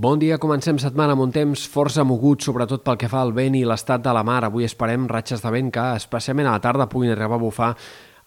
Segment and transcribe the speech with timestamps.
[0.00, 3.58] Bon dia, comencem setmana amb un temps força mogut, sobretot pel que fa al vent
[3.58, 4.38] i l'estat de la mar.
[4.46, 7.68] Avui esperem ratxes de vent que, especialment a la tarda, puguin arribar a bufar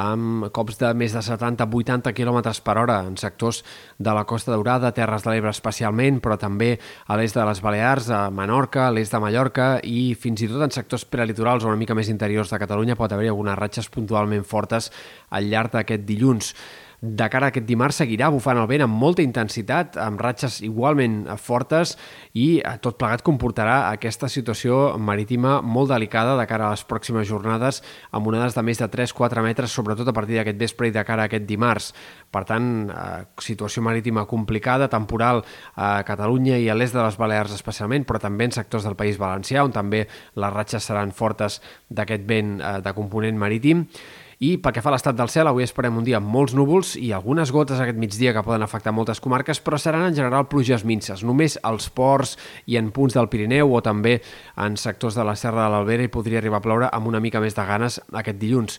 [0.00, 3.60] amb cops de més de 70-80 km per hora en sectors
[3.98, 6.70] de la Costa Daurada, Terres de l'Ebre especialment, però també
[7.04, 10.64] a l'est de les Balears, a Menorca, a l'est de Mallorca i fins i tot
[10.64, 14.48] en sectors prelitorals o una mica més interiors de Catalunya pot haver-hi algunes ratxes puntualment
[14.48, 14.88] fortes
[15.28, 16.54] al llarg d'aquest dilluns
[17.00, 21.20] de cara a aquest dimarts seguirà bufant el vent amb molta intensitat, amb ratxes igualment
[21.38, 21.94] fortes
[22.34, 27.28] i eh, tot plegat comportarà aquesta situació marítima molt delicada de cara a les pròximes
[27.30, 27.80] jornades
[28.10, 31.28] amb onades de més de 3-4 metres, sobretot a partir d'aquest vespre i de cara
[31.28, 31.92] a aquest dimarts.
[32.34, 35.44] Per tant, eh, situació marítima complicada, temporal
[35.76, 39.22] a Catalunya i a l'est de les Balears especialment, però també en sectors del País
[39.22, 43.86] Valencià, on també les ratxes seran fortes d'aquest vent eh, de component marítim.
[44.38, 46.92] I pel que fa a l'estat del cel, avui esperem un dia amb molts núvols
[46.94, 50.84] i algunes gotes aquest migdia que poden afectar moltes comarques, però seran en general pluges
[50.86, 51.24] minces.
[51.26, 52.36] Només als ports
[52.70, 54.20] i en punts del Pirineu o també
[54.54, 57.42] en sectors de la Serra de l'Albera hi podria arribar a ploure amb una mica
[57.42, 58.78] més de ganes aquest dilluns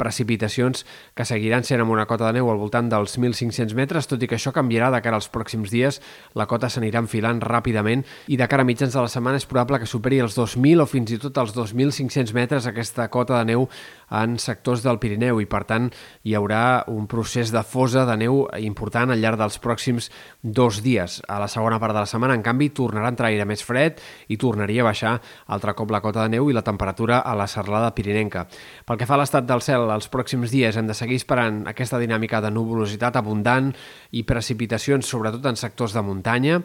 [0.00, 4.22] precipitacions que seguiran sent amb una cota de neu al voltant dels 1.500 metres, tot
[4.24, 6.00] i que això canviarà de cara als pròxims dies.
[6.34, 9.80] La cota s'anirà enfilant ràpidament i de cara a mitjans de la setmana és probable
[9.82, 13.68] que superi els 2.000 o fins i tot els 2.500 metres aquesta cota de neu
[14.10, 15.88] en sectors del Pirineu i, per tant,
[16.26, 20.10] hi haurà un procés de fosa de neu important al llarg dels pròxims
[20.42, 21.20] dos dies.
[21.28, 24.00] A la segona part de la setmana, en canvi, tornarà a entrar aire més fred
[24.28, 25.14] i tornaria a baixar
[25.46, 28.46] altre cop la cota de neu i la temperatura a la serralada pirinenca.
[28.86, 31.64] Pel que fa a l'estat del cel, cel els pròxims dies hem de seguir esperant
[31.66, 33.72] aquesta dinàmica de nuvolositat abundant
[34.12, 36.60] i precipitacions, sobretot en sectors de muntanya,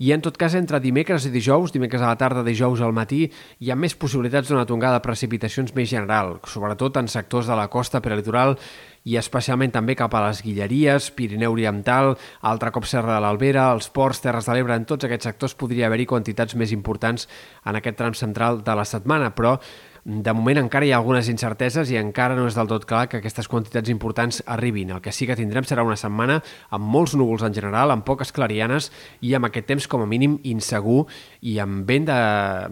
[0.00, 3.26] i en tot cas entre dimecres i dijous, dimecres a la tarda, dijous al matí,
[3.60, 7.68] hi ha més possibilitats d'una tongada de precipitacions més general, sobretot en sectors de la
[7.68, 8.54] costa prelitoral
[9.04, 13.90] i especialment també cap a les Guilleries, Pirineu Oriental, altre cop Serra de l'Albera, els
[13.92, 17.28] ports, Terres de l'Ebre, en tots aquests sectors podria haver-hi quantitats més importants
[17.68, 19.58] en aquest tram central de la setmana, però
[20.04, 23.20] de moment encara hi ha algunes incerteses i encara no és del tot clar que
[23.20, 24.94] aquestes quantitats importants arribin.
[24.94, 26.40] El que sí que tindrem serà una setmana
[26.70, 28.90] amb molts núvols en general, amb poques clarianes
[29.20, 31.04] i amb aquest temps com a mínim insegur
[31.40, 32.18] i amb vent de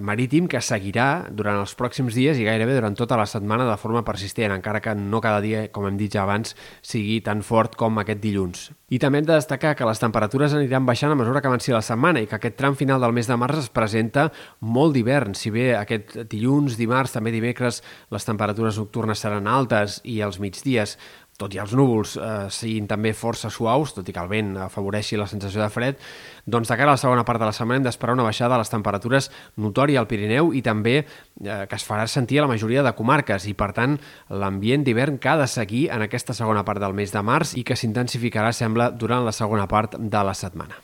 [0.00, 4.04] marítim que seguirà durant els pròxims dies i gairebé durant tota la setmana de forma
[4.06, 8.00] persistent, encara que no cada dia, com hem dit ja abans, sigui tan fort com
[8.00, 8.68] aquest dilluns.
[8.88, 11.82] I també hem de destacar que les temperatures aniran baixant a mesura que avanci la
[11.84, 14.30] setmana i que aquest tram final del mes de març es presenta
[14.64, 15.34] molt d'hivern.
[15.36, 17.82] Si bé aquest dilluns, dimarts, també dimecres,
[18.14, 20.96] les temperatures nocturnes seran altes i els migdies
[21.38, 25.16] tot i els núvols eh, siguin també força suaus, tot i que el vent afavoreixi
[25.16, 26.00] la sensació de fred,
[26.50, 28.64] doncs de cara a la segona part de la setmana hem d'esperar una baixada de
[28.64, 29.30] les temperatures
[29.62, 31.06] notòria al Pirineu i també eh,
[31.70, 33.94] que es farà sentir a la majoria de comarques i, per tant,
[34.34, 37.62] l'ambient d'hivern que ha de seguir en aquesta segona part del mes de març i
[37.62, 40.82] que s'intensificarà, sembla, durant la segona part de la setmana.